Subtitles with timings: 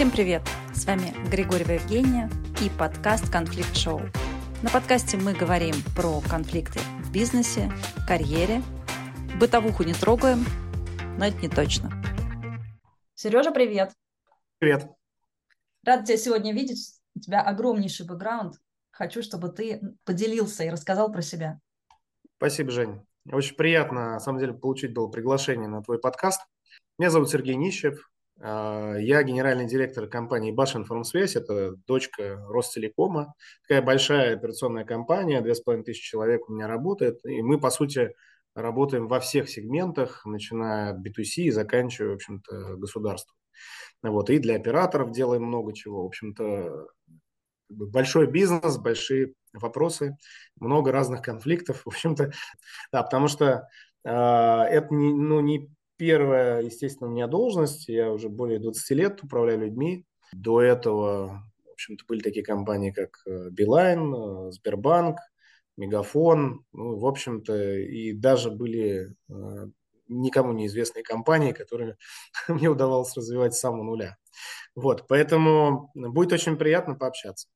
[0.00, 0.40] Всем привет!
[0.72, 2.30] С вами Григорьева Евгения
[2.64, 4.00] и подкаст «Конфликт Шоу».
[4.62, 7.70] На подкасте мы говорим про конфликты в бизнесе,
[8.08, 8.62] карьере.
[9.38, 10.46] Бытовуху не трогаем,
[11.18, 11.90] но это не точно.
[13.14, 13.92] Сережа, привет!
[14.58, 14.88] Привет!
[15.84, 16.94] Рад тебя сегодня видеть.
[17.14, 18.54] У тебя огромнейший бэкграунд.
[18.92, 21.60] Хочу, чтобы ты поделился и рассказал про себя.
[22.38, 23.02] Спасибо, Жень.
[23.30, 26.40] Очень приятно, на самом деле, получить было приглашение на твой подкаст.
[26.98, 28.09] Меня зовут Сергей Нищев.
[28.42, 33.34] А, я генеральный директор компании Башинформсвязь, это дочка Ростелекома.
[33.62, 37.24] Такая большая операционная компания, 2500 человек у меня работает.
[37.24, 38.14] И мы, по сути,
[38.54, 43.36] работаем во всех сегментах, начиная от B2C и заканчивая, в общем-то, государством.
[44.02, 46.02] Вот, и для операторов делаем много чего.
[46.04, 46.86] В общем-то,
[47.68, 50.16] большой бизнес, большие вопросы,
[50.58, 51.82] много разных конфликтов.
[51.84, 52.32] В общем-то,
[52.90, 53.68] да, потому что
[54.04, 55.68] э, это не, ну, не
[56.00, 57.86] первая, естественно, у меня должность.
[57.88, 60.06] Я уже более 20 лет управляю людьми.
[60.32, 65.18] До этого, в общем-то, были такие компании, как э, Билайн, э, Сбербанк,
[65.76, 69.66] Мегафон, ну, в общем-то, и даже были э,
[70.08, 71.98] никому неизвестные компании, которые
[72.48, 74.16] мне удавалось развивать с самого нуля.
[74.74, 77.46] Вот, поэтому будет очень приятно пообщаться.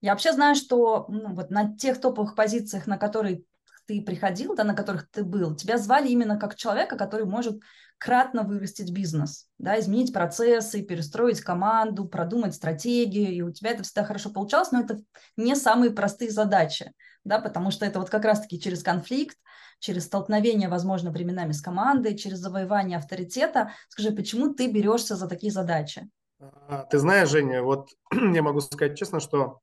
[0.00, 3.44] Я вообще знаю, что ну, вот на тех топовых позициях, на которые
[3.86, 7.60] ты приходил, да, на которых ты был, тебя звали именно как человека, который может
[7.98, 14.04] кратно вырастить бизнес, да, изменить процессы, перестроить команду, продумать стратегию, и у тебя это всегда
[14.04, 14.98] хорошо получалось, но это
[15.36, 16.92] не самые простые задачи,
[17.24, 19.38] да, потому что это вот как раз-таки через конфликт,
[19.78, 23.72] через столкновение, возможно, временами с командой, через завоевание авторитета.
[23.88, 26.08] Скажи, почему ты берешься за такие задачи?
[26.40, 29.60] А, ты знаешь, Женя, вот я могу сказать честно, что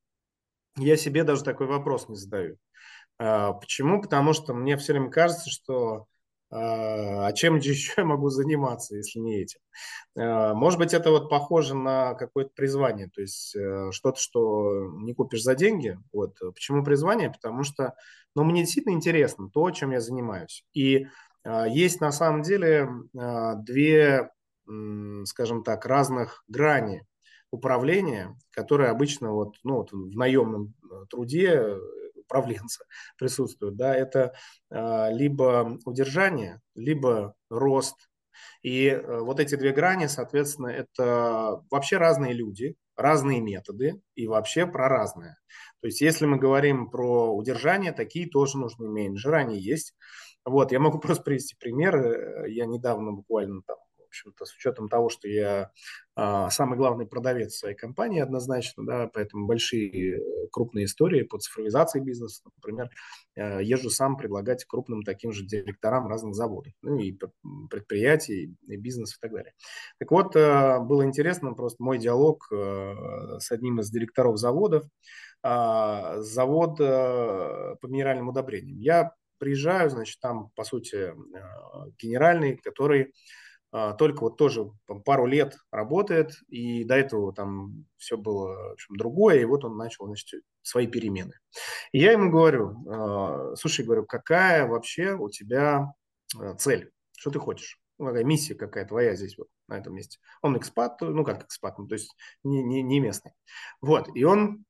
[0.77, 2.57] я себе даже такой вопрос не задаю.
[3.21, 4.01] А, почему?
[4.01, 6.07] Потому что мне все время кажется, что
[6.49, 9.59] а, а чем еще я могу заниматься, если не этим?
[10.17, 15.13] А, может быть, это вот похоже на какое-то призвание, то есть э, что-то, что не
[15.13, 15.99] купишь за деньги.
[16.11, 16.35] Вот.
[16.53, 17.29] Почему призвание?
[17.29, 17.93] Потому что
[18.35, 20.65] ну, мне действительно интересно то, чем я занимаюсь.
[20.73, 21.07] И
[21.69, 24.29] есть на самом деле две,
[25.25, 27.03] скажем так, разных грани
[27.51, 31.75] управления, которые обычно вот, ну, вот в наемном э, труде
[32.31, 32.85] управленца
[33.17, 34.33] присутствуют, да, это
[34.69, 37.95] э, либо удержание, либо рост.
[38.63, 44.65] И э, вот эти две грани, соответственно, это вообще разные люди, разные методы и вообще
[44.65, 45.37] про разное.
[45.81, 49.93] То есть если мы говорим про удержание, такие тоже нужны менеджеры, они есть.
[50.45, 52.47] Вот, я могу просто привести пример.
[52.47, 53.77] Я недавно буквально там
[54.11, 55.71] общем-то, с учетом того, что я
[56.13, 62.01] а, самый главный продавец своей компании однозначно, да, поэтому большие э, крупные истории по цифровизации
[62.01, 62.89] бизнеса, например,
[63.35, 67.17] э, езжу сам предлагать крупным таким же директорам разных заводов, ну и
[67.69, 69.53] предприятий, и бизнес и так далее.
[69.99, 74.83] Так вот, э, было интересно просто мой диалог с одним из директоров заводов,
[75.43, 78.77] а, завод по минеральным удобрениям.
[78.79, 81.13] Я приезжаю, значит, там, по сути,
[81.97, 83.13] генеральный, который
[83.97, 84.69] только вот тоже
[85.05, 89.77] пару лет работает, и до этого там все было в общем, другое, и вот он
[89.77, 91.33] начал значит, свои перемены.
[91.91, 95.93] И я ему говорю, а, слушай, говорю, какая вообще у тебя
[96.37, 97.79] а, цель, что ты хочешь?
[97.97, 100.19] Какая миссия какая твоя здесь вот на этом месте?
[100.41, 103.31] Он экспат, ну как экспат, ну, то есть не, не, не местный.
[103.79, 104.65] Вот, и он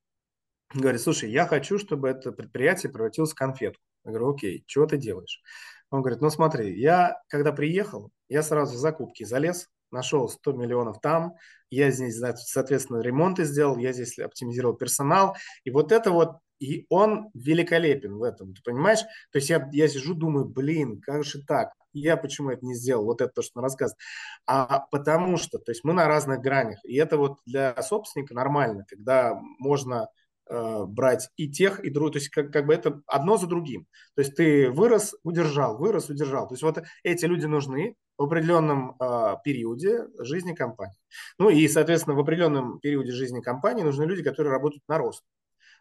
[0.74, 3.82] говорит, слушай, я хочу, чтобы это предприятие превратилось в конфетку.
[4.04, 5.42] Я говорю, окей, чего ты делаешь?
[5.92, 11.02] Он говорит, ну смотри, я когда приехал, я сразу в закупки залез, нашел 100 миллионов
[11.02, 11.36] там,
[11.70, 15.36] я здесь, соответственно, ремонты сделал, я здесь оптимизировал персонал,
[15.66, 19.02] и вот это вот, и он великолепен в этом, ты понимаешь?
[19.32, 21.74] То есть я, я сижу, думаю, блин, как же так?
[21.94, 23.04] Я почему это не сделал?
[23.04, 24.00] Вот это то, что он рассказывает.
[24.46, 28.86] А потому что, то есть мы на разных гранях, и это вот для собственника нормально,
[28.88, 30.08] когда можно
[30.54, 32.14] Э, брать и тех, и других.
[32.14, 33.88] То есть как, как бы это одно за другим.
[34.16, 36.46] То есть ты вырос, удержал, вырос, удержал.
[36.46, 40.98] То есть вот эти люди нужны в определенном э, периоде жизни компании.
[41.40, 45.24] Ну и, соответственно, в определенном периоде жизни компании нужны люди, которые работают на рост.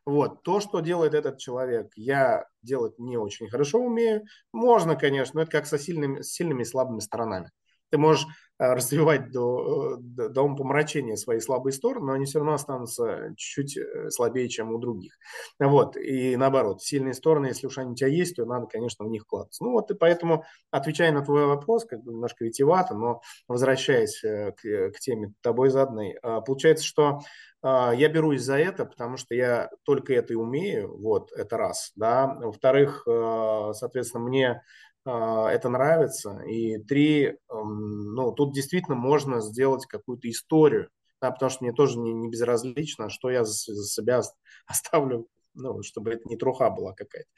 [0.07, 0.45] Вот.
[0.45, 4.23] То, что делает этот человек, я делать не очень хорошо умею.
[4.53, 7.51] Можно, конечно, но это как со сильными, с сильными и слабыми сторонами.
[7.91, 8.27] Ты можешь
[8.59, 13.77] э, развивать до, э, до, помрачения свои слабые стороны, но они все равно останутся чуть-чуть
[13.77, 15.19] э, слабее, чем у других.
[15.59, 15.97] Вот.
[15.97, 19.23] И наоборот, сильные стороны, если уж они у тебя есть, то надо, конечно, в них
[19.23, 19.65] вкладываться.
[19.65, 24.63] Ну вот и поэтому, отвечая на твой вопрос, как бы немножко витиевато, но возвращаясь к,
[24.63, 27.21] к теме тобой заданной, получается, что
[27.63, 32.39] я берусь за это, потому что я только это и умею, вот, это раз, да.
[32.41, 34.63] Во-вторых, соответственно, мне а,
[35.05, 36.41] это нравится.
[36.47, 42.13] И три, ну, тут действительно можно сделать какую-то историю да, потому что мне тоже не,
[42.13, 44.23] не безразлично, что я за, за себя
[44.67, 47.29] оставлю ну, чтобы это не труха была какая-то.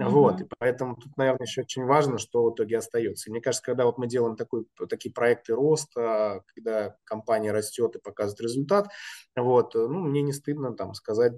[0.00, 0.08] Uh-huh.
[0.08, 3.28] Вот, и поэтому тут, наверное, еще очень важно, что в итоге остается.
[3.28, 8.00] И мне кажется, когда вот мы делаем такой, такие проекты роста, когда компания растет и
[8.00, 8.88] показывает результат,
[9.34, 11.32] вот, ну, мне не стыдно там сказать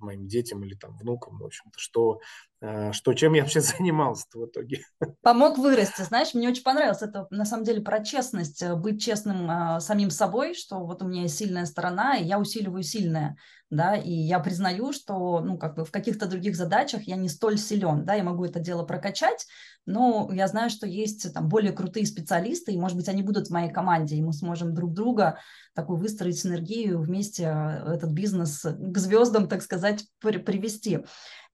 [0.00, 2.20] моим детям или там внукам, в общем-то, что,
[2.60, 4.84] э, что чем я вообще занимался в итоге.
[5.22, 9.50] Помог вырасти, знаешь, мне очень понравилось это на самом деле про честность, э, быть честным
[9.50, 13.36] э, самим собой, что вот у меня есть сильная сторона, и я усиливаю сильное,
[13.70, 17.56] да, и я признаю, что, ну, как бы в каких-то других задачах я не столь
[17.56, 19.46] силен, да, я могу это дело прокачать,
[19.86, 23.52] но я знаю, что есть там более крутые специалисты, и, может быть, они будут в
[23.52, 25.38] моей команде, и мы сможем друг друга
[25.74, 31.04] такую выстроить синергию, вместе э, этот бизнес к звездам, так сказать, привести.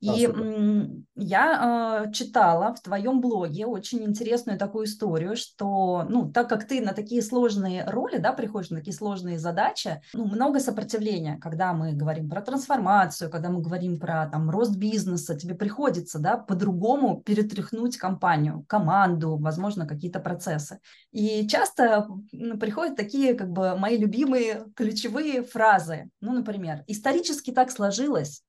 [0.01, 0.29] И
[1.15, 6.83] я э, читала в твоем блоге очень интересную такую историю, что, ну, так как ты
[6.83, 11.93] на такие сложные роли, да, приходишь на такие сложные задачи, ну, много сопротивления, когда мы
[11.93, 17.97] говорим про трансформацию, когда мы говорим про там рост бизнеса, тебе приходится, да, по-другому перетряхнуть
[17.97, 20.79] компанию, команду, возможно, какие-то процессы.
[21.11, 22.07] И часто
[22.61, 26.11] приходят такие, как бы, мои любимые ключевые фразы.
[26.21, 28.43] Ну, например, исторически так сложилось,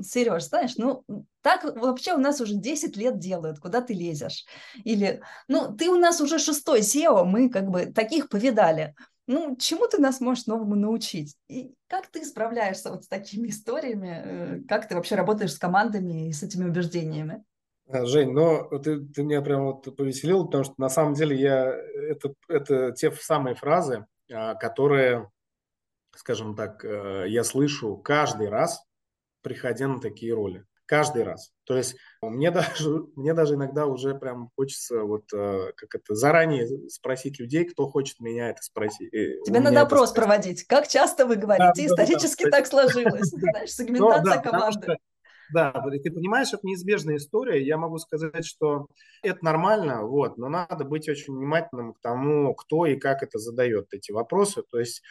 [0.00, 1.04] Сереж, знаешь, ну,
[1.42, 4.44] так вообще у нас уже 10 лет делают, куда ты лезешь?
[4.84, 8.94] Или, ну, ты у нас уже шестой SEO, мы как бы таких повидали.
[9.26, 11.36] Ну, чему ты нас можешь новому научить?
[11.48, 14.22] И как ты справляешься вот с такими историями?
[14.24, 17.44] Э, как ты вообще работаешь с командами и с этими убеждениями?
[17.88, 21.66] А, Жень, ну ты, ты меня прям вот повеселил, потому что на самом деле я
[21.66, 25.30] это, это те самые фразы, а, которые,
[26.16, 28.82] скажем так, э, я слышу каждый раз,
[29.42, 30.64] приходя на такие роли.
[30.86, 31.52] Каждый раз.
[31.64, 36.88] То есть мне даже, мне даже иногда уже прям хочется вот э, как это заранее
[36.90, 39.12] спросить людей, кто хочет меня это спросить.
[39.14, 40.16] Э, Тебе надо опрос спросить.
[40.16, 40.64] проводить.
[40.64, 41.72] Как часто вы говорите?
[41.74, 42.56] Да, Исторически да, да.
[42.58, 43.28] так сложилось.
[43.30, 44.96] Знаешь, сегментация ну, да, команды.
[45.52, 47.64] Да, ты понимаешь, это неизбежная история.
[47.64, 48.86] Я могу сказать, что
[49.22, 53.88] это нормально, вот, но надо быть очень внимательным к тому, кто и как это задает
[53.92, 54.62] эти вопросы.
[54.62, 55.02] То есть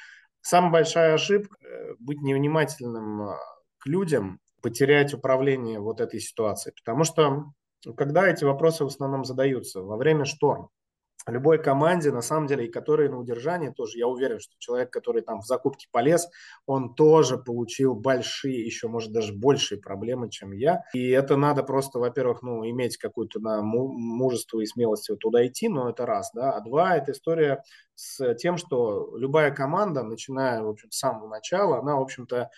[0.41, 3.31] самая большая ошибка э, быть невнимательным
[3.81, 6.75] к людям, потерять управление вот этой ситуацией.
[6.83, 7.45] Потому что
[7.97, 9.81] когда эти вопросы в основном задаются?
[9.81, 10.69] Во время шторма.
[11.27, 15.21] Любой команде, на самом деле, и которые на удержании тоже, я уверен, что человек, который
[15.21, 16.27] там в закупке полез,
[16.65, 20.81] он тоже получил большие, еще, может, даже большие проблемы, чем я.
[20.95, 25.91] И это надо просто, во-первых, ну, иметь какую-то на мужество и смелость туда идти, но
[25.91, 26.53] это раз, да.
[26.53, 27.61] А два, это история
[27.93, 32.49] с тем, что любая команда, начиная, в общем, с самого начала, она, в общем-то,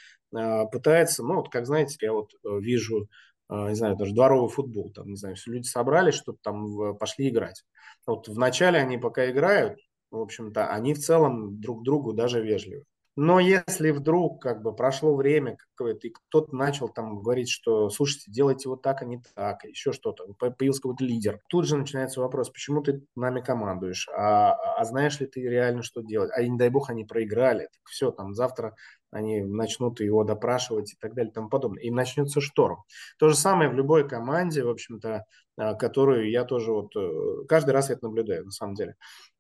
[0.72, 3.08] пытается, ну, вот как знаете, я вот э, вижу,
[3.48, 7.30] а, не знаю, даже дворовый футбол, там, не знаю, все люди собрались, чтобы там пошли
[7.30, 7.64] играть.
[8.06, 9.80] Вот вначале они пока играют,
[10.12, 12.86] в общем-то, они в целом друг другу даже вежливы.
[13.16, 18.32] Но если вдруг как бы прошло время какое-то, и кто-то начал там говорить, что, слушайте,
[18.32, 22.50] делайте вот так, а не так, еще что-то, появился какой-то лидер, тут же начинается вопрос,
[22.50, 26.70] почему ты нами командуешь, а, а знаешь ли ты реально, что делать, а не дай
[26.70, 28.76] бог они проиграли, так все, там завтра
[29.14, 31.84] они начнут его допрашивать и так далее и тому подобное.
[31.84, 32.84] И начнется шторм.
[33.18, 35.26] То же самое в любой команде, в общем-то,
[35.56, 38.96] а, которую я тоже вот э, каждый раз это наблюдаю, на самом деле.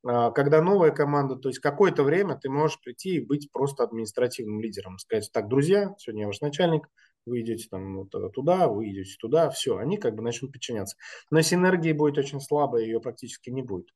[0.06, 4.62] А, когда новая команда, то есть какое-то время ты можешь прийти и быть просто административным
[4.62, 6.88] лидером, сказать, так, друзья, сегодня я ваш начальник,
[7.26, 10.98] вы идете там вот э, туда, вы идете туда, все, они как бы начнут подчиняться.
[11.32, 13.88] Но синергии будет очень слабо, ее практически не будет.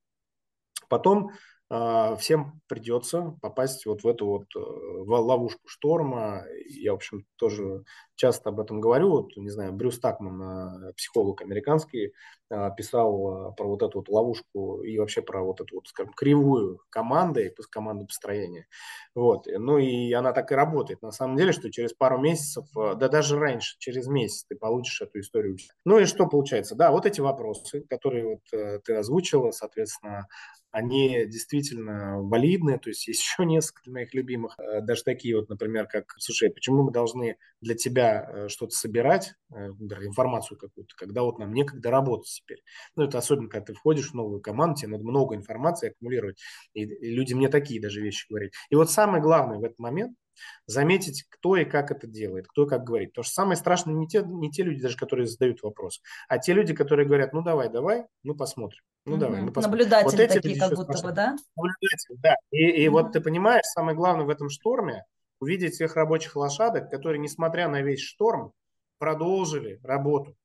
[0.89, 1.31] Потом
[1.69, 6.43] всем придется попасть вот в эту вот э, ловушку шторма.
[6.69, 7.83] Я, в общем, тоже
[8.15, 9.09] часто об этом говорю.
[9.09, 12.13] Вот, не знаю, Брюс Такман, э, психолог американский,
[12.49, 16.79] э, писал про вот эту вот ловушку и вообще про вот эту вот, скажем, кривую
[16.89, 18.67] команды, команды построения.
[19.13, 19.45] Вот.
[19.47, 21.01] Ну и она так и работает.
[21.01, 25.19] На самом деле, что через пару месяцев, да даже раньше, через месяц ты получишь эту
[25.19, 25.57] историю.
[25.83, 26.75] Ну и что получается?
[26.75, 30.27] Да, вот эти вопросы, которые вот ты озвучила, соответственно,
[30.77, 35.87] они действительно валидны, то есть есть еще несколько моих любимых, э, даже такие вот, например,
[35.87, 41.39] как, слушай, почему мы должны для тебя э, что-то собирать, э, информацию какую-то, когда вот
[41.39, 42.61] нам некогда работать теперь.
[42.95, 46.39] Ну, это особенно, когда ты входишь в новую команду, тебе надо много информации аккумулировать,
[46.73, 48.51] и, люди мне такие даже вещи говорят.
[48.69, 50.15] И вот самое главное в этот момент,
[50.65, 53.11] заметить, кто и как это делает, кто и как говорит.
[53.11, 56.53] Потому что самое страшное не те, не те люди, даже которые задают вопрос, а те
[56.53, 58.81] люди, которые говорят, ну давай, давай, мы посмотрим.
[59.05, 59.21] Ну угу.
[59.21, 59.79] давай, мы посмотрим.
[59.79, 61.35] Наблюдатели вот такие, как будто бы, да?
[61.55, 62.35] Наблюдатели, да.
[62.51, 62.97] И, и угу.
[62.97, 65.03] вот ты понимаешь, самое главное в этом шторме
[65.39, 68.53] увидеть всех рабочих лошадок, которые, несмотря на весь шторм,
[68.97, 70.35] продолжили работу.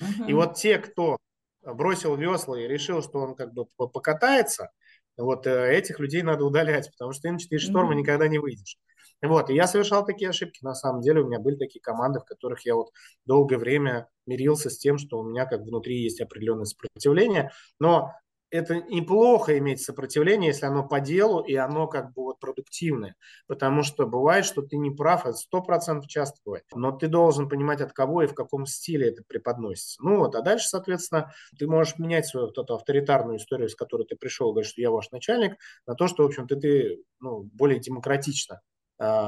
[0.00, 0.28] Угу.
[0.28, 1.18] И вот те, кто
[1.62, 4.70] бросил весла и решил, что он как бы покатается,
[5.16, 7.96] Вот э, этих людей надо удалять, потому что ты на 4 шторма mm-hmm.
[7.96, 8.76] никогда не выйдешь.
[9.22, 12.24] Вот, и я совершал такие ошибки, на самом деле, у меня были такие команды, в
[12.24, 12.90] которых я вот
[13.26, 18.12] долгое время мирился с тем, что у меня как внутри есть определенное сопротивление, но
[18.50, 23.14] это неплохо иметь сопротивление, если оно по делу и оно как бы вот продуктивное.
[23.46, 26.64] Потому что бывает, что ты не прав, это сто процентов часто бывает.
[26.74, 30.02] Но ты должен понимать, от кого и в каком стиле это преподносится.
[30.02, 34.06] Ну вот, а дальше, соответственно, ты можешь менять свою вот эту авторитарную историю, с которой
[34.06, 35.56] ты пришел, говоришь, что я ваш начальник,
[35.86, 38.60] на то, что, в общем-то, ты ну, более демократично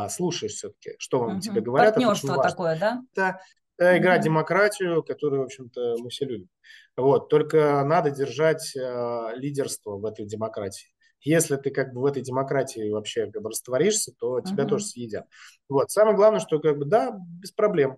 [0.08, 1.40] слушаешь все-таки, что вам угу.
[1.40, 1.94] тебе говорят.
[1.94, 3.02] Партнерство такое, да?
[3.14, 3.40] Это
[3.80, 4.22] это игра mm-hmm.
[4.22, 6.50] демократию, которую, в общем-то, мы все любим.
[6.98, 10.88] Вот, только надо держать э, лидерство в этой демократии.
[11.22, 14.68] Если ты как бы в этой демократии вообще как бы растворишься, то тебя mm-hmm.
[14.68, 15.26] тоже съедят.
[15.70, 17.96] Вот, самое главное, что как бы да, без проблем.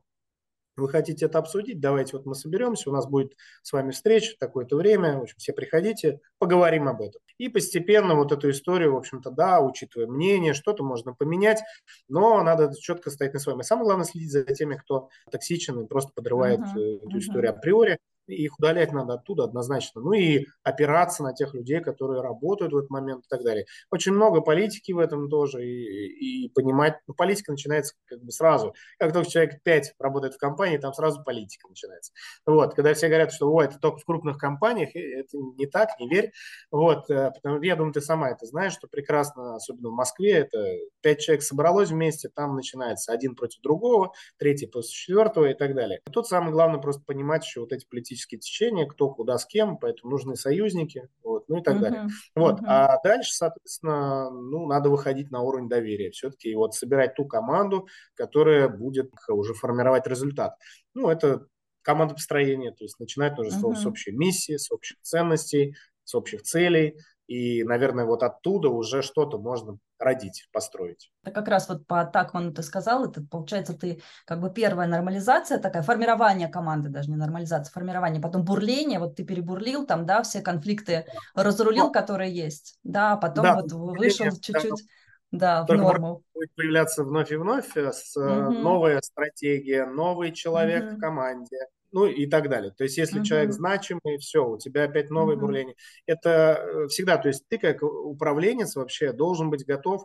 [0.77, 1.81] Вы хотите это обсудить?
[1.81, 5.37] Давайте вот мы соберемся, у нас будет с вами встреча в такое-то время, в общем,
[5.39, 7.21] все приходите, поговорим об этом.
[7.39, 11.63] И постепенно вот эту историю, в общем-то, да, учитывая мнение, что-то можно поменять,
[12.09, 13.61] но надо четко стоять на своем.
[13.61, 17.19] И самое главное следить за теми, кто токсичен и просто подрывает uh-huh, эту uh-huh.
[17.19, 20.01] историю априори их удалять надо оттуда однозначно.
[20.01, 23.67] Ну и опираться на тех людей, которые работают в этот момент и так далее.
[23.91, 25.65] Очень много политики в этом тоже.
[25.65, 28.75] И, и понимать, ну, политика начинается как бы сразу.
[28.99, 32.13] Как только человек 5 работает в компании, там сразу политика начинается.
[32.47, 36.09] Вот, когда все говорят, что О, это только в крупных компаниях, это не так, не
[36.09, 36.33] верь.
[36.71, 40.65] Вот, э, потому, я думаю, ты сама это знаешь, что прекрасно, особенно в Москве, это
[41.03, 46.01] 5 человек собралось вместе, там начинается один против другого, третий против четвертого и так далее.
[46.13, 49.79] тут самое главное просто понимать, что вот эти политические политические течения, кто куда с кем,
[49.79, 51.81] поэтому нужны союзники, вот, ну и так uh-huh.
[51.81, 52.09] далее.
[52.35, 52.67] Вот, uh-huh.
[52.67, 57.89] а дальше, соответственно, ну, надо выходить на уровень доверия все-таки и вот собирать ту команду,
[58.15, 60.57] которая будет уже формировать результат.
[60.95, 61.47] Ну, это
[61.83, 63.75] команда построения, то есть начинать тоже uh-huh.
[63.75, 69.39] с общей миссии, с общих ценностей, с общих целей, и, наверное, вот оттуда уже что-то
[69.39, 71.11] можно родить, построить.
[71.23, 75.59] Это как раз вот по Такману ты сказал, это получается ты как бы первая нормализация
[75.59, 80.43] такая, формирование команды, даже не нормализация, формирование, потом бурление, вот ты перебурлил там, да, все
[80.43, 84.85] конфликты разрулил, Но, которые есть, да, потом да, вот вышел чуть-чуть,
[85.31, 86.23] да, в норму.
[86.35, 88.53] Будет появляться вновь и вновь э, с, угу.
[88.53, 90.97] новая стратегия, новый человек угу.
[90.97, 91.59] в команде,
[91.93, 92.73] ну и так далее.
[92.73, 93.25] То есть, если uh-huh.
[93.25, 95.41] человек значимый, все, у тебя опять новое uh-huh.
[95.41, 95.77] бурление.
[96.07, 100.05] Это э, всегда, то есть ты как управленец вообще должен быть готов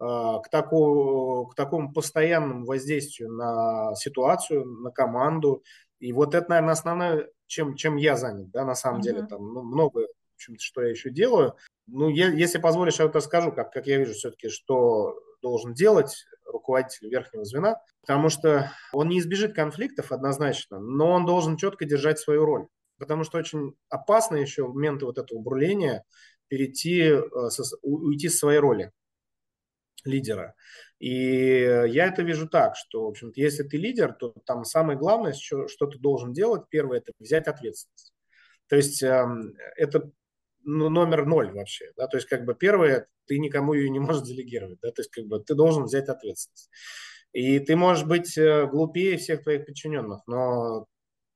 [0.00, 5.62] э, к, такому, к такому постоянному воздействию на ситуацию, на команду.
[6.00, 9.04] И вот это, наверное, основное, чем, чем я занят, да, на самом uh-huh.
[9.04, 9.22] деле.
[9.22, 11.54] Там ну, много, в общем-то, что я еще делаю.
[11.86, 16.26] Ну, я, если позволишь, я вот расскажу, как, как я вижу все-таки, что должен делать
[16.48, 22.18] руководитель верхнего звена, потому что он не избежит конфликтов однозначно, но он должен четко держать
[22.18, 22.66] свою роль.
[22.98, 26.04] Потому что очень опасно еще в моменты вот этого бурления
[26.48, 27.22] перейти, э,
[27.82, 28.90] уйти с своей роли
[30.04, 30.54] лидера.
[30.98, 35.32] И я это вижу так, что, в общем-то, если ты лидер, то там самое главное,
[35.32, 38.12] что, что ты должен делать, первое, это взять ответственность.
[38.68, 40.10] То есть эм, это
[40.68, 41.92] ну, номер ноль вообще.
[41.96, 42.06] Да?
[42.06, 44.78] То есть, как бы первое, ты никому ее не можешь делегировать.
[44.82, 44.90] Да?
[44.90, 46.70] То есть, как бы ты должен взять ответственность.
[47.32, 50.86] И ты можешь быть э, глупее всех твоих подчиненных, но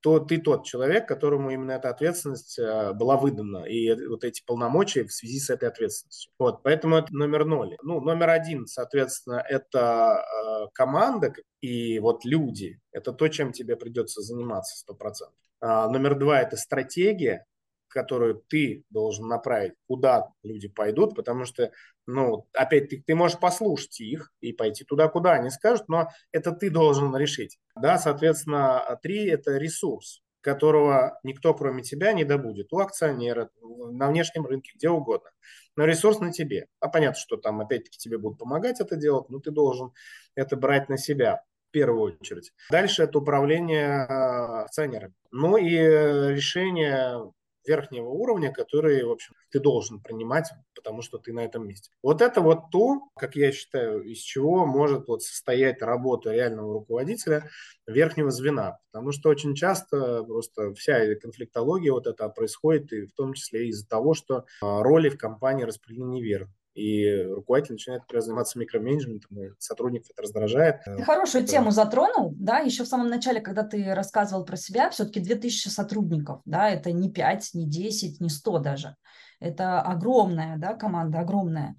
[0.03, 5.05] то ты тот человек, которому именно эта ответственность э, была выдана, и вот эти полномочия
[5.05, 6.33] в связи с этой ответственностью.
[6.39, 7.77] Вот, поэтому это номер ноль.
[7.83, 12.81] Ну, номер один, соответственно, это э, команда и вот люди.
[12.91, 15.39] Это то, чем тебе придется заниматься сто процентов.
[15.61, 17.47] А, номер два– это стратегия,
[17.93, 21.71] которую ты должен направить, куда люди пойдут, потому что,
[22.07, 26.71] ну, опять-таки, ты можешь послушать их и пойти туда, куда они скажут, но это ты
[26.71, 27.59] должен решить.
[27.81, 32.73] Да, соответственно, три– это ресурс, которого никто, кроме тебя, не добудет.
[32.73, 35.31] У акционера, на внешнем рынке, где угодно.
[35.77, 36.67] Но ресурс на тебе.
[36.81, 39.93] А понятно, что там, опять-таки, тебе будут помогать это делать, но ты должен
[40.35, 42.53] это брать на себя в первую очередь.
[42.71, 45.15] Дальше это управление а, акционерами.
[45.31, 47.33] Ну и решение
[47.67, 51.91] верхнего уровня, которые, в общем, ты должен принимать, потому что ты на этом месте.
[52.03, 57.49] Вот это вот то, как я считаю, из чего может вот состоять работа реального руководителя
[57.87, 58.79] верхнего звена.
[58.91, 63.89] Потому что очень часто просто вся конфликтология вот это происходит, и в том числе из-за
[63.89, 70.11] того, что а, роли в компании распределены неверно и руководитель начинает заниматься микроменеджментом, и сотрудников
[70.11, 70.83] это раздражает.
[70.85, 71.53] Ты хорошую это...
[71.53, 76.41] тему затронул, да, еще в самом начале, когда ты рассказывал про себя, все-таки 2000 сотрудников,
[76.45, 78.97] да, это не 5, не 10, не 100 даже,
[79.41, 81.77] это огромная, да, команда огромная.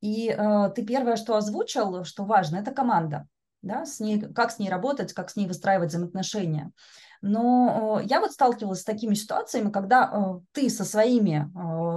[0.00, 3.26] И э, ты первое, что озвучил, что важно, это команда.
[3.62, 6.70] да, с ней, как с ней работать, как с ней выстраивать взаимоотношения.
[7.22, 11.50] Но я вот сталкивалась с такими ситуациями, когда ты со своими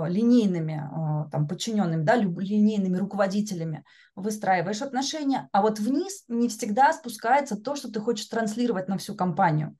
[0.10, 3.84] линейными там, подчиненными, да, линейными руководителями
[4.16, 9.16] выстраиваешь отношения, а вот вниз не всегда спускается то, что ты хочешь транслировать на всю
[9.16, 9.76] компанию.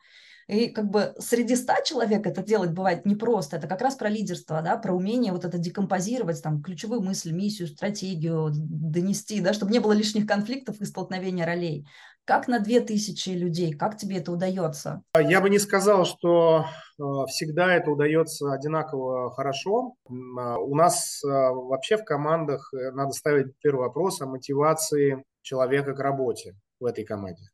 [0.48, 3.58] И как бы среди ста человек это делать бывает непросто.
[3.58, 7.68] Это как раз про лидерство, да, про умение вот это декомпозировать, там, ключевую мысль, миссию,
[7.68, 11.88] стратегию донести, да, чтобы не было лишних конфликтов и столкновения ролей.
[12.30, 13.74] Как на 2000 людей?
[13.74, 15.02] Как тебе это удается?
[15.20, 16.64] Я бы не сказал, что
[17.00, 19.96] э, всегда это удается одинаково хорошо.
[20.38, 25.96] А, у нас э, вообще в командах э, надо ставить первый вопрос о мотивации человека
[25.96, 27.50] к работе в этой команде.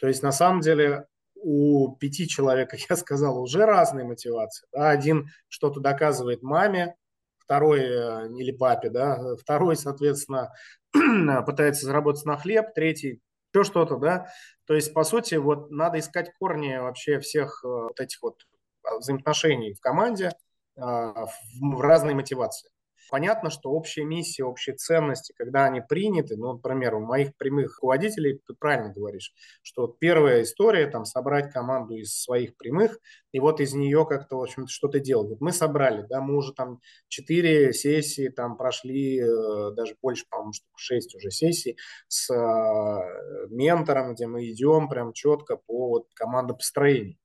[0.00, 1.06] То есть на самом деле
[1.36, 4.66] у пяти человек, как я сказал, уже разные мотивации.
[4.72, 6.96] Один что-то доказывает маме,
[7.38, 10.52] второй э, или папе, да, второй, соответственно,
[11.46, 13.22] пытается заработать на хлеб, третий
[13.58, 14.28] еще что-то, да.
[14.66, 18.46] То есть, по сути, вот надо искать корни вообще всех э, вот этих вот
[18.84, 20.32] а, взаимоотношений в команде
[20.76, 21.26] а,
[21.60, 22.70] в разной мотивации.
[23.10, 28.40] Понятно, что общая миссия, общие ценности, когда они приняты, ну, например, у моих прямых руководителей,
[28.46, 32.98] ты правильно говоришь, что первая история, там, собрать команду из своих прямых,
[33.32, 35.30] и вот из нее как-то, в общем-то, что-то делать.
[35.30, 40.52] Вот мы собрали, да, мы уже там четыре сессии там прошли, э, даже больше, по-моему,
[40.76, 47.16] шесть уже сессий с э, ментором, где мы идем прям четко по вот командопостроению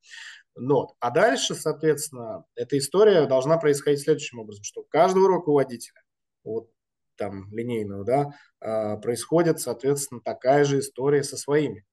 [0.55, 0.95] нот.
[0.99, 6.01] А дальше, соответственно, эта история должна происходить следующим образом, что у каждого руководителя,
[6.43, 6.69] вот
[7.15, 11.85] там линейного, да, а, происходит, соответственно, такая же история со своими.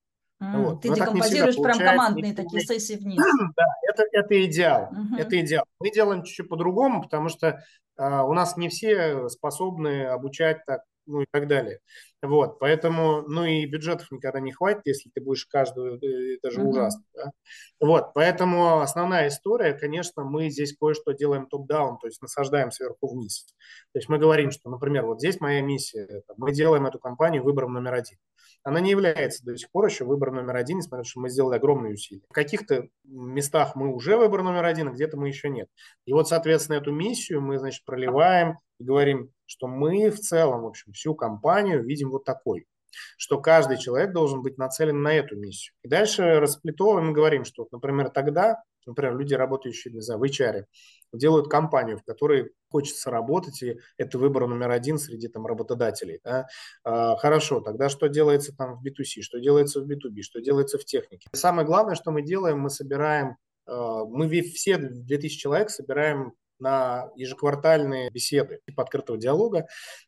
[0.43, 0.83] Mm, вот.
[0.83, 3.19] Ты Но декомпозируешь прям командные такие сессии вниз.
[3.57, 4.91] да, это, это идеал.
[4.91, 5.19] Uh-huh.
[5.19, 5.65] Это идеал.
[5.81, 7.63] Мы делаем чуть-чуть по-другому, потому что
[7.97, 11.81] а, у нас не все способны обучать так ну и так далее.
[12.23, 16.65] Вот, поэтому, ну и бюджетов никогда не хватит, если ты будешь каждую, это же mm-hmm.
[16.65, 17.31] ужасно, да?
[17.81, 23.47] Вот, поэтому основная история, конечно, мы здесь кое-что делаем топ-даун, то есть насаждаем сверху вниз.
[23.93, 27.73] То есть мы говорим, что, например, вот здесь моя миссия, мы делаем эту компанию выбором
[27.73, 28.19] номер один.
[28.63, 31.31] Она не является до сих пор еще выбором номер один, несмотря на то, что мы
[31.31, 32.23] сделали огромные усилия.
[32.29, 35.69] В каких-то местах мы уже выбор номер один, а где-то мы еще нет.
[36.05, 40.67] И вот, соответственно, эту миссию мы, значит, проливаем и говорим, что мы в целом, в
[40.67, 42.67] общем, всю компанию видим вот такой
[43.17, 45.75] что каждый человек должен быть нацелен на эту миссию.
[45.83, 50.65] И дальше расплетовываем и говорим, что, например, тогда, например, люди, работающие, не знаю, в HR,
[51.13, 56.21] делают компанию, в которой хочется работать, и это выбор номер один среди там работодателей.
[56.25, 56.47] Да?
[56.85, 60.85] А, хорошо, тогда что делается там в B2C, что делается в B2B, что делается в
[60.85, 61.29] технике.
[61.33, 63.37] Самое главное, что мы делаем, мы собираем,
[63.67, 69.67] а, мы все 2000 человек собираем на ежеквартальные беседы типа открытого диалога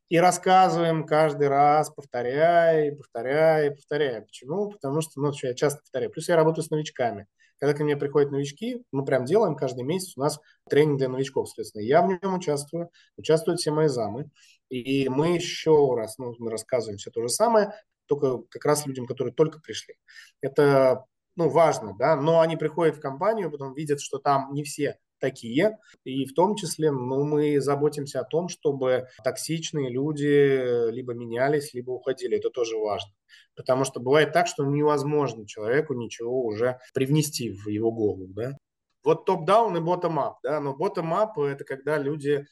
[0.08, 4.20] и рассказываем каждый раз, повторяя, повторяя, повторяя.
[4.22, 4.70] Почему?
[4.70, 6.10] Потому что, ну, я часто повторяю.
[6.10, 7.26] Плюс я работаю с новичками.
[7.58, 11.48] Когда ко мне приходят новички, мы прям делаем каждый месяц у нас тренинг для новичков,
[11.48, 11.82] соответственно.
[11.82, 14.30] Я в нем участвую, участвуют все мои замы.
[14.68, 17.72] И мы еще раз ну, мы рассказываем все то же самое,
[18.06, 19.94] только как раз людям, которые только пришли.
[20.40, 21.04] Это
[21.36, 25.78] ну, важно, да, но они приходят в компанию, потом видят, что там не все такие.
[26.04, 31.92] И в том числе ну, мы заботимся о том, чтобы токсичные люди либо менялись, либо
[31.92, 32.36] уходили.
[32.36, 33.12] Это тоже важно.
[33.54, 38.26] Потому что бывает так, что невозможно человеку ничего уже привнести в его голову.
[38.34, 38.58] Да?
[39.04, 40.38] Вот топ-даун и ботtom-ап.
[40.42, 40.60] Да?
[40.60, 42.44] Но ботtom-ап– это когда люди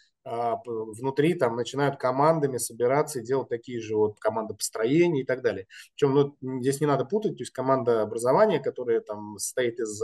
[0.65, 5.67] внутри там начинают командами собираться и делать такие же вот команды построения и так далее.
[5.95, 10.01] Причем ну, здесь не надо путать, то есть команда образования, которая там состоит из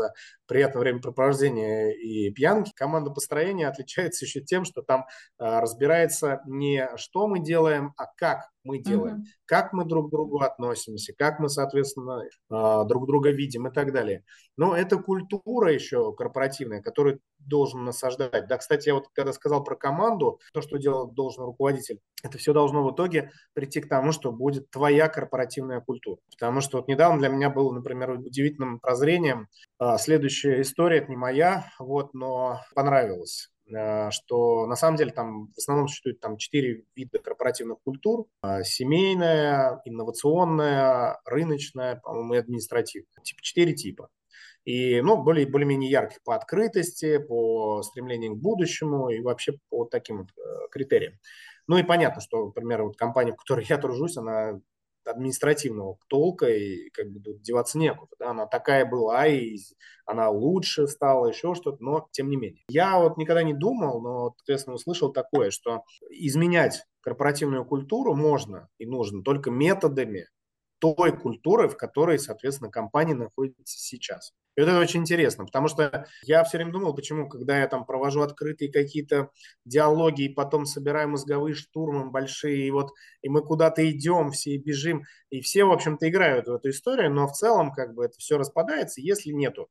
[0.47, 5.07] приятного времяпрепровождения и пьянки, команда построения отличается еще тем, что там
[5.39, 9.44] а, разбирается не что мы делаем, а как мы делаем, uh-huh.
[9.46, 13.92] как мы друг к другу относимся, как мы, соответственно, а, друг друга видим и так
[13.92, 14.24] далее.
[14.57, 18.48] Но это культура еще корпоративная, которую должен насаждать.
[18.48, 22.52] Да, кстати, я вот когда сказал про команду, то, что делать должен руководитель, это все
[22.52, 26.18] должно в итоге прийти к тому, что будет твоя корпоративная культура.
[26.31, 29.48] Потому что вот недавно для меня было, например, удивительным прозрением.
[29.79, 35.59] А, следующая история, это не моя, вот, но понравилась что на самом деле там в
[35.59, 38.26] основном существует там четыре вида корпоративных культур.
[38.40, 43.22] А, семейная, инновационная, рыночная, по-моему, и административная.
[43.24, 44.09] Типа четыре типа.
[44.64, 50.18] И, ну, более, более-менее ярких по открытости, по стремлению к будущему и вообще по таким
[50.18, 51.14] вот э, критериям.
[51.68, 54.61] Ну и понятно, что, например, вот компания, в которой я тружусь, она
[55.07, 58.12] административного толка, и как бы тут деваться некуда.
[58.19, 58.31] Да?
[58.31, 59.57] Она такая была, и
[60.05, 62.64] она лучше стала, еще что-то, но тем не менее.
[62.69, 68.87] Я вот никогда не думал, но, соответственно, услышал такое, что изменять корпоративную культуру можно и
[68.87, 70.27] нужно только методами
[70.79, 74.33] той культуры, в которой, соответственно, компания находится сейчас.
[74.57, 77.85] И вот это очень интересно, потому что я все время думал, почему, когда я там
[77.85, 79.31] провожу открытые какие-то
[79.67, 82.91] диалоги, и потом собираю мозговые штурмы большие, и вот
[83.23, 87.27] и мы куда-то идем, все бежим, и все, в общем-то, играют в эту историю, но
[87.27, 89.69] в целом как бы это все распадается, если нету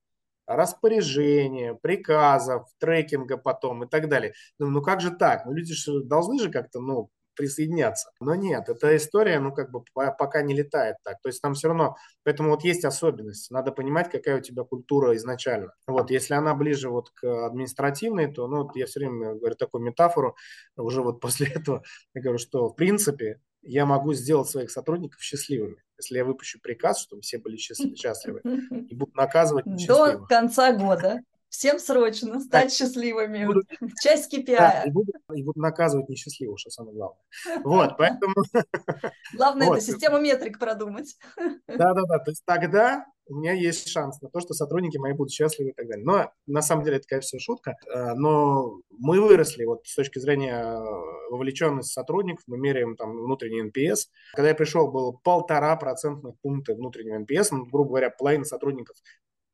[0.48, 4.34] распоряжения, приказов, трекинга потом и так далее.
[4.60, 5.46] Думаю, ну как же так?
[5.46, 8.10] Ну люди же должны же как-то, ну, присоединяться.
[8.20, 11.22] Но нет, эта история, ну, как бы пока не летает так.
[11.22, 13.52] То есть там все равно, поэтому вот есть особенность.
[13.52, 15.74] Надо понимать, какая у тебя культура изначально.
[15.88, 20.36] Вот, если она ближе вот к административной, то, ну, я все время говорю такую метафору,
[20.76, 25.84] уже вот после этого я говорю, что в принципе я могу сделать своих сотрудников счастливыми,
[25.98, 28.42] если я выпущу приказ, чтобы все были счастливы,
[28.90, 29.66] и буду наказывать.
[29.88, 31.22] До конца года.
[31.56, 33.46] Всем срочно стать так, счастливыми.
[33.46, 33.62] Буду,
[34.04, 34.58] Часть KPI.
[34.58, 37.22] Да, и, буду, и буду наказывать несчастливых, что самое главное.
[37.64, 38.34] Вот, поэтому...
[39.34, 41.16] Главное, это систему метрик продумать.
[41.38, 45.70] Да-да-да, то есть тогда у меня есть шанс на то, что сотрудники мои будут счастливы
[45.70, 46.06] и так далее.
[46.06, 47.76] Но на самом деле это, конечно, шутка.
[47.88, 50.78] Э, но мы выросли вот с точки зрения
[51.32, 54.10] вовлеченности сотрудников, мы меряем там внутренний NPS.
[54.34, 58.98] Когда я пришел, было полтора процентных пункта внутреннего NPS, ну, грубо говоря, половина сотрудников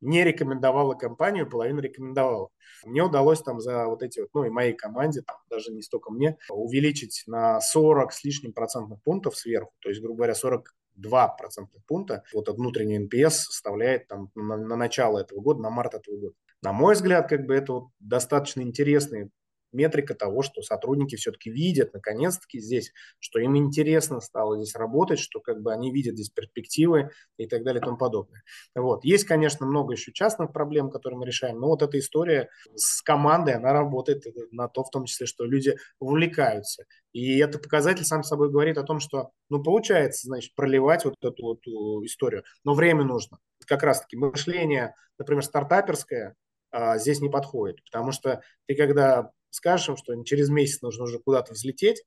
[0.01, 2.49] не рекомендовала компанию, половина рекомендовала.
[2.83, 6.11] Мне удалось там за вот эти вот, ну и моей команде, там, даже не столько
[6.11, 11.85] мне, увеличить на 40 с лишним процентных пунктов сверху, то есть, грубо говоря, 42 процентных
[11.85, 12.23] пункта.
[12.33, 16.35] Вот внутренний NPS составляет там на, на начало этого года, на март этого года.
[16.63, 19.31] На мой взгляд, как бы это вот достаточно интересный
[19.73, 25.39] метрика того, что сотрудники все-таки видят, наконец-таки здесь, что им интересно стало здесь работать, что
[25.39, 28.43] как бы они видят здесь перспективы и так далее и тому подобное.
[28.75, 29.03] Вот.
[29.03, 33.55] Есть, конечно, много еще частных проблем, которые мы решаем, но вот эта история с командой,
[33.55, 36.85] она работает на то, в том числе, что люди увлекаются.
[37.13, 41.43] И это показатель сам собой говорит о том, что, ну, получается, значит, проливать вот эту
[41.43, 41.67] вот
[42.05, 43.39] историю, но время нужно.
[43.65, 46.35] Как раз-таки мышление, например, стартаперское,
[46.71, 51.53] а, здесь не подходит, потому что ты когда скажем, что через месяц нужно уже куда-то
[51.53, 52.03] взлететь,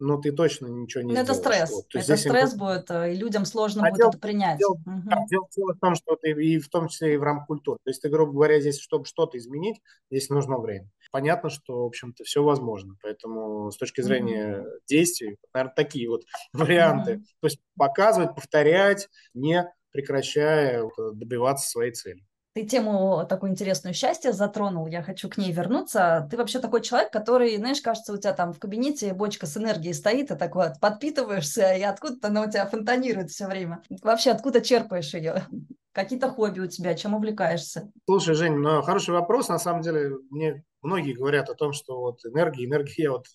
[0.00, 1.28] но ты точно ничего не но сделаешь.
[1.28, 1.70] Это стресс.
[1.70, 1.86] Вот.
[1.94, 2.58] это стресс им...
[2.58, 4.58] будет, э, и людям сложно а будет дело, это принять.
[4.58, 5.02] Дело, угу.
[5.04, 7.78] да, дело, дело в том, что ты и в том числе и в рамках культуры.
[7.84, 9.80] То есть ты, грубо говоря, здесь, чтобы что-то изменить,
[10.10, 10.90] здесь нужно время.
[11.12, 12.96] Понятно, что, в общем-то, все возможно.
[13.02, 14.68] Поэтому с точки зрения угу.
[14.88, 17.16] действий, наверное, такие вот варианты.
[17.16, 17.24] Угу.
[17.40, 22.24] То есть показывать, повторять, не прекращая добиваться своей цели.
[22.54, 26.28] Ты тему такую интересную счастье затронул, я хочу к ней вернуться.
[26.30, 29.92] Ты вообще такой человек, который, знаешь, кажется, у тебя там в кабинете бочка с энергией
[29.92, 33.82] стоит, и так вот подпитываешься, и откуда-то она у тебя фонтанирует все время.
[34.02, 35.42] Вообще, откуда черпаешь ее?
[35.90, 37.90] Какие-то хобби у тебя, чем увлекаешься?
[38.04, 39.48] Слушай, Жень, ну, хороший вопрос.
[39.48, 43.26] На самом деле, мне многие говорят о том, что вот энергия, энергия, я вот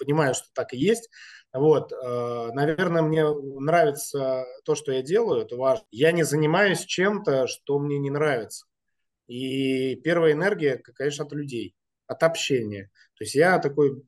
[0.00, 1.10] понимаю, что так и есть.
[1.52, 1.96] Вот, э,
[2.52, 5.84] наверное, мне нравится то, что я делаю, это важно.
[5.90, 8.66] Я не занимаюсь чем-то, что мне не нравится.
[9.26, 11.74] И первая энергия, конечно, от людей,
[12.06, 12.90] от общения.
[13.14, 14.02] То есть я такой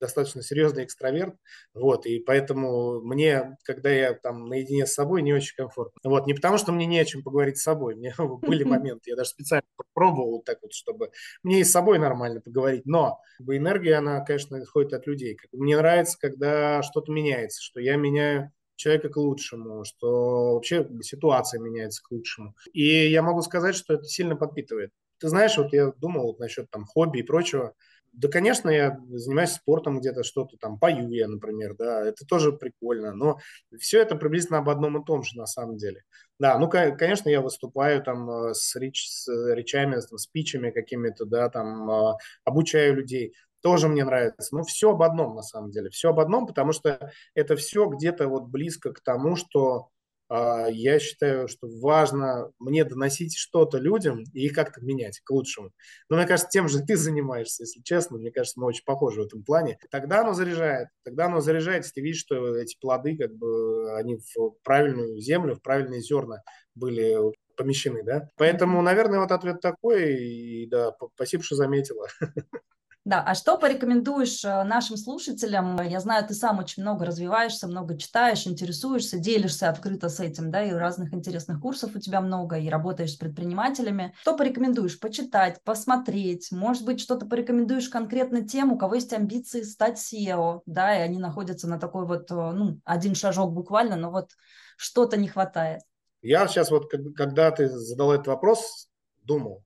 [0.00, 1.34] достаточно серьезный экстраверт,
[1.74, 6.00] вот, и поэтому мне, когда я там наедине с собой, не очень комфортно.
[6.04, 9.10] Вот, не потому, что мне не о чем поговорить с собой, у меня были моменты,
[9.10, 11.10] я даже специально пробовал вот так вот, чтобы
[11.42, 15.38] мне и с собой нормально поговорить, но энергия, она, конечно, исходит от людей.
[15.52, 22.02] Мне нравится, когда что-то меняется, что я меняю человека к лучшему, что вообще ситуация меняется
[22.02, 22.54] к лучшему.
[22.72, 24.90] И я могу сказать, что это сильно подпитывает.
[25.18, 27.74] Ты знаешь, вот я думал вот насчет там хобби и прочего.
[28.16, 33.12] Да, конечно, я занимаюсь спортом где-то, что-то там, пою я, например, да, это тоже прикольно,
[33.12, 33.38] но
[33.78, 36.02] все это приблизительно об одном и том же на самом деле.
[36.38, 41.50] Да, ну, конечно, я выступаю там э, с, реч, с речами, с спичами какими-то, да,
[41.50, 44.56] там, э, обучаю людей, тоже мне нравится.
[44.56, 48.28] Ну, все об одном на самом деле, все об одном, потому что это все где-то
[48.28, 49.88] вот близко к тому, что
[50.28, 55.70] я считаю, что важно мне доносить что-то людям и как-то менять к лучшему.
[56.08, 58.18] Но мне кажется, тем же ты занимаешься, если честно.
[58.18, 59.78] Мне кажется, мы очень похожи в этом плане.
[59.90, 60.88] Тогда оно заряжает.
[61.04, 65.54] Тогда оно заряжает, если ты видишь, что эти плоды, как бы, они в правильную землю,
[65.54, 66.42] в правильные зерна
[66.74, 67.16] были
[67.56, 68.28] помещены, да.
[68.36, 70.14] Поэтому, наверное, вот ответ такой.
[70.14, 72.06] И да, спасибо, что заметила.
[73.06, 75.80] Да, а что порекомендуешь э, нашим слушателям?
[75.80, 80.64] Я знаю, ты сам очень много развиваешься, много читаешь, интересуешься, делишься открыто с этим, да,
[80.64, 84.12] и разных интересных курсов у тебя много, и работаешь с предпринимателями.
[84.22, 84.98] Что порекомендуешь?
[84.98, 90.96] Почитать, посмотреть, может быть, что-то порекомендуешь конкретно тем, у кого есть амбиции стать SEO, да,
[90.96, 94.32] и они находятся на такой вот, э, ну, один шажок буквально, но вот
[94.76, 95.82] что-то не хватает.
[96.22, 98.88] Я сейчас вот, когда ты задал этот вопрос,
[99.22, 99.62] думал,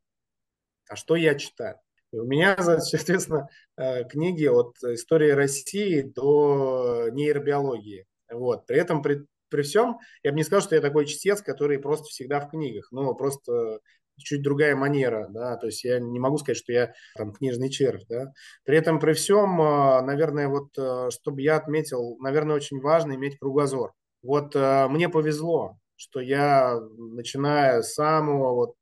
[0.90, 1.81] а что я читаю?
[2.12, 8.07] И у меня, соответственно, э, книги от истории России до нейробиологии.
[8.31, 8.66] Вот.
[8.66, 12.07] При этом при, при всем, я бы не сказал, что я такой чтец, который просто
[12.07, 13.81] всегда в книгах, но просто
[14.23, 18.05] чуть другая манера, да, то есть я не могу сказать, что я там книжный червь,
[18.09, 18.33] да.
[18.64, 23.38] При этом при всем, а, наверное, вот, э, чтобы я отметил, наверное, очень важно иметь
[23.38, 23.92] кругозор.
[24.23, 28.75] Вот э, мне повезло, что я, начиная с самого вот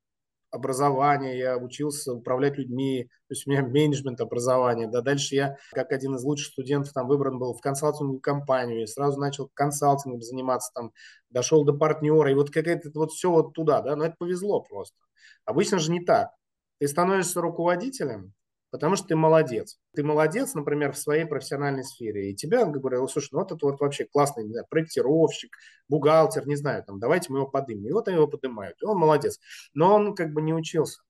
[0.50, 5.92] образования, я учился управлять людьми, то есть у меня менеджмент образования, да, дальше я, как
[5.92, 10.70] один из лучших студентов, там выбран был в консалтинговую компанию, и сразу начал консалтингом заниматься,
[10.74, 10.92] там,
[11.30, 14.96] дошел до партнера, и вот какая-то вот все вот туда, да, но это повезло просто.
[15.44, 16.30] Обычно же не так.
[16.78, 18.32] Ты становишься руководителем,
[18.70, 19.78] потому что ты молодец.
[19.94, 22.30] Ты молодец, например, в своей профессиональной сфере.
[22.30, 25.56] И тебя говорил, слушай, ну вот это вот вообще классный не знаю, проектировщик,
[25.88, 27.88] бухгалтер, не знаю, там, давайте мы его поднимем.
[27.88, 29.38] И вот они его поднимают, и он молодец.
[29.74, 31.02] Но он как бы не учился.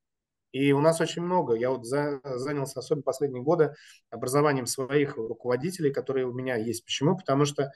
[0.52, 1.54] И у нас очень много.
[1.54, 3.74] Я вот за, занялся, особенно последние годы,
[4.10, 6.84] образованием своих руководителей, которые у меня есть.
[6.84, 7.16] Почему?
[7.16, 7.70] Потому что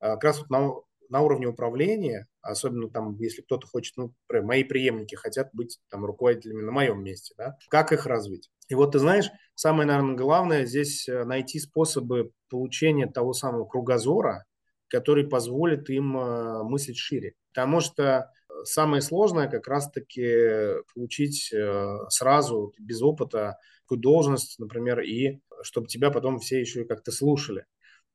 [0.00, 0.72] а, как раз вот на,
[1.10, 6.62] на уровне управления, особенно там, если кто-то хочет, ну, мои преемники хотят быть там руководителями
[6.62, 8.50] на моем месте, да, как их развить?
[8.68, 14.44] И вот ты знаешь, самое, наверное, главное здесь э, найти способы получения того самого кругозора,
[14.88, 17.34] который позволит им э, мыслить шире.
[17.52, 18.30] Потому что
[18.64, 26.10] самое сложное как раз-таки получить э, сразу, без опыта, такую должность, например, и чтобы тебя
[26.10, 27.66] потом все еще как-то слушали.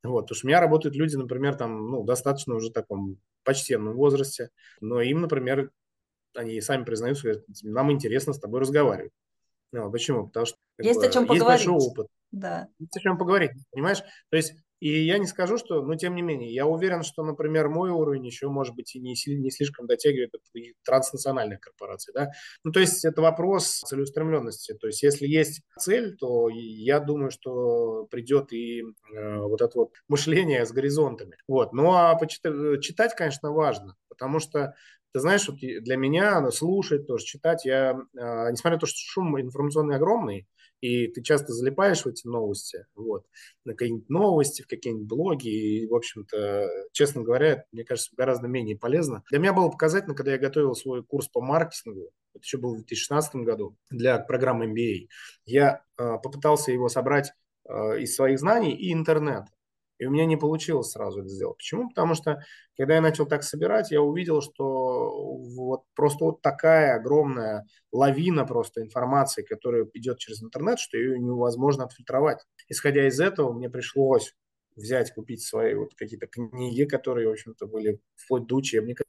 [0.04, 4.50] Вот, потому что у меня работают люди, например, там, ну, достаточно уже таком почтенном возрасте,
[4.80, 5.72] но им, например,
[6.36, 9.12] они сами признаются, говорят, нам интересно с тобой разговаривать.
[9.72, 10.28] Ну, почему?
[10.28, 11.68] Потому что есть бы, о чем есть поговорить.
[11.68, 12.08] большой опыт.
[12.32, 12.68] Да.
[12.80, 14.02] Есть о чем поговорить, понимаешь?
[14.30, 17.68] То есть и я не скажу, что, но тем не менее, я уверен, что, например,
[17.68, 20.40] мой уровень еще, может быть, и не, не слишком дотягивает до
[20.86, 22.14] транснациональных корпораций.
[22.14, 22.30] Да?
[22.64, 24.74] Ну, то есть это вопрос целеустремленности.
[24.74, 29.92] То есть если есть цель, то я думаю, что придет и э, вот это вот
[30.08, 31.36] мышление с горизонтами.
[31.48, 31.74] Вот.
[31.74, 34.76] Ну, а почитать, читать, конечно, важно, потому что
[35.14, 39.40] ты знаешь, вот для меня слушать, тоже читать, я, э, несмотря на то, что шум
[39.40, 40.48] информационный огромный,
[40.82, 43.26] и ты часто залипаешь в эти новости, вот,
[43.66, 48.78] на какие-нибудь новости, в какие-нибудь блоги, и, в общем-то, честно говоря, мне кажется, гораздо менее
[48.78, 49.24] полезно.
[49.30, 52.78] Для меня было показательно, когда я готовил свой курс по маркетингу, это еще был в
[52.78, 55.08] 2016 году, для программы MBA,
[55.46, 57.34] я э, попытался его собрать
[57.68, 59.48] э, из своих знаний и интернета.
[60.00, 61.58] И у меня не получилось сразу это сделать.
[61.58, 61.90] Почему?
[61.90, 62.42] Потому что,
[62.78, 68.82] когда я начал так собирать, я увидел, что вот просто вот такая огромная лавина просто
[68.82, 72.40] информации, которая идет через интернет, что ее невозможно отфильтровать.
[72.70, 74.34] Исходя из этого, мне пришлось
[74.80, 79.06] взять, купить свои вот какие-то книги, которые, в общем-то, были вплоть до учебников.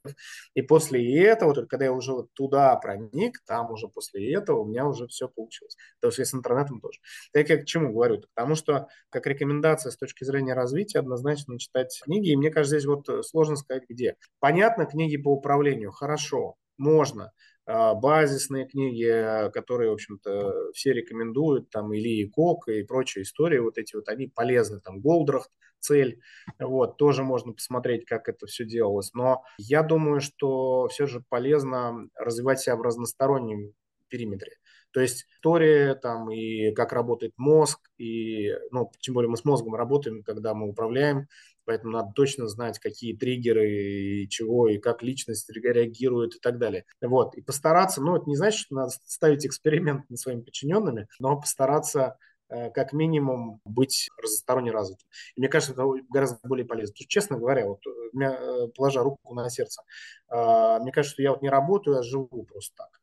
[0.53, 4.65] И после этого, только когда я уже вот туда проник, там уже после этого у
[4.65, 5.75] меня уже все получилось.
[5.99, 6.99] То есть с интернетом тоже.
[7.33, 8.21] Так я к чему говорю?
[8.35, 12.29] Потому что как рекомендация с точки зрения развития однозначно читать книги.
[12.29, 14.15] И мне кажется, здесь вот сложно сказать, где.
[14.39, 15.91] Понятно, книги по управлению.
[15.91, 17.31] Хорошо, можно.
[17.65, 23.77] А, базисные книги, которые, в общем-то, все рекомендуют, там, Ильи Кок и прочие истории, вот
[23.77, 26.19] эти вот, они полезны, там, Голдрахт, цель,
[26.59, 32.07] вот, тоже можно посмотреть, как это все делалось, но я думаю, что все же полезно
[32.15, 33.73] развивать себя в разностороннем
[34.07, 34.53] периметре.
[34.91, 39.75] То есть история там и как работает мозг, и, ну, тем более мы с мозгом
[39.75, 41.27] работаем, когда мы управляем,
[41.65, 46.85] поэтому надо точно знать, какие триггеры и чего, и как личность реагирует и так далее.
[47.01, 51.39] Вот, и постараться, ну, это не значит, что надо ставить эксперимент над своими подчиненными, но
[51.39, 52.17] постараться
[52.49, 55.07] э, как минимум быть разносторонне развитым.
[55.35, 56.93] И мне кажется, это гораздо более полезно.
[56.93, 59.81] Потому что, честно говоря, вот, э, положа руку на сердце,
[60.29, 63.00] э, мне кажется, что я вот не работаю, а живу просто так.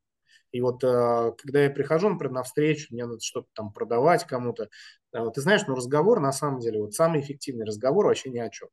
[0.53, 4.69] И вот когда я прихожу, например, на встречу, мне надо что-то там продавать кому-то,
[5.13, 8.69] ты знаешь, ну разговор на самом деле, вот самый эффективный разговор вообще ни о чем.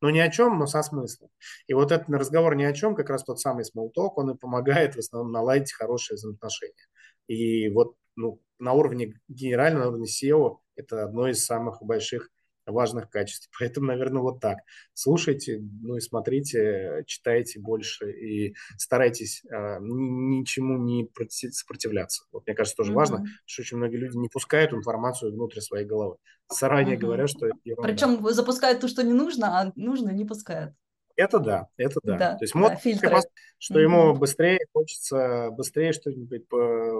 [0.00, 1.28] Но ни о чем, но со смыслом.
[1.66, 4.94] И вот этот разговор ни о чем, как раз тот самый small он и помогает
[4.94, 6.86] в основном наладить хорошие взаимоотношения.
[7.26, 12.30] И вот ну, на уровне генерального, на уровне SEO это одно из самых больших
[12.70, 13.50] важных качеств.
[13.58, 14.58] Поэтому, наверное, вот так.
[14.94, 21.08] Слушайте, ну и смотрите, читайте больше и старайтесь э, ничему не
[21.50, 22.24] сопротивляться.
[22.32, 22.94] Вот мне кажется, тоже mm-hmm.
[22.94, 26.16] важно, что очень многие люди не пускают информацию внутрь своей головы.
[26.52, 27.00] Заранее mm-hmm.
[27.00, 27.88] говорят, что ерунда.
[27.88, 30.74] Причем запускают то, что не нужно, а нужно не пускают.
[31.20, 32.16] Это да, это да.
[32.16, 33.16] да То есть да, фильтры.
[33.58, 33.82] что mm-hmm.
[33.82, 36.48] ему быстрее хочется быстрее что-нибудь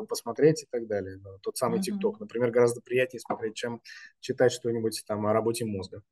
[0.09, 1.17] посмотреть и так далее.
[1.17, 2.21] Но тот самый ТикТок, mm-hmm.
[2.21, 3.81] например, гораздо приятнее смотреть, чем
[4.21, 6.03] читать что-нибудь там о работе мозга.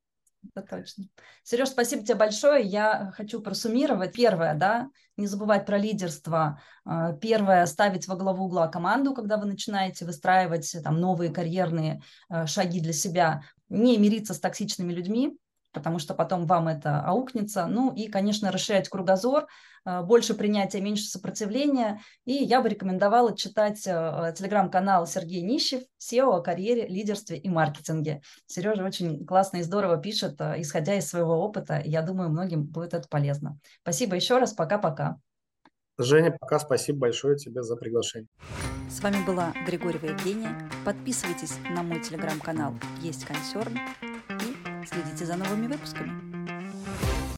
[0.55, 1.05] Это точно.
[1.43, 2.65] Сереж, спасибо тебе большое.
[2.65, 4.15] Я хочу просуммировать.
[4.15, 6.63] Первое, да, не забывать про лидерство.
[6.87, 12.47] А, первое, ставить во главу угла команду, когда вы начинаете выстраивать там новые карьерные а,
[12.47, 13.43] шаги для себя.
[13.69, 15.37] Не мириться с токсичными людьми,
[15.73, 17.67] потому что потом вам это аукнется.
[17.67, 19.47] Ну и, конечно, расширять кругозор,
[19.85, 22.01] э, больше принятия, меньше сопротивления.
[22.25, 28.23] И я бы рекомендовала читать э, телеграм-канал Сергея Нищев «SEO о карьере, лидерстве и маркетинге».
[28.47, 31.81] Сережа очень классно и здорово пишет, э, исходя из своего опыта.
[31.85, 33.59] Я думаю, многим будет это полезно.
[33.83, 34.53] Спасибо еще раз.
[34.53, 35.19] Пока-пока.
[36.01, 38.29] Женя, пока спасибо большое тебе за приглашение.
[38.89, 40.57] С вами была Григорьева Евгения.
[40.85, 43.77] Подписывайтесь на мой телеграм-канал «Есть консерн»
[44.99, 46.28] следите за новыми выпусками.